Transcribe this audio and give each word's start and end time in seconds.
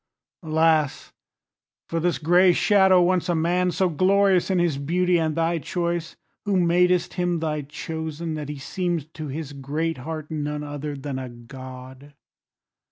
Alas! 0.41 1.13
for 1.87 1.99
this 1.99 2.17
gray 2.17 2.53
shadow, 2.53 3.03
once 3.03 3.29
a 3.29 3.35
man 3.35 3.69
So 3.69 3.87
glorious 3.87 4.49
in 4.49 4.57
his 4.57 4.79
beauty 4.79 5.19
and 5.19 5.35
thy 5.35 5.59
choice, 5.59 6.15
Who 6.43 6.59
madest 6.59 7.13
him 7.13 7.37
thy 7.37 7.61
chosen, 7.61 8.33
that 8.33 8.49
he 8.49 8.57
seem'd 8.57 9.13
To 9.13 9.27
his 9.27 9.53
great 9.53 9.99
heart 9.99 10.31
none 10.31 10.63
other 10.63 10.95
than 10.95 11.19
a 11.19 11.29
God! 11.29 12.15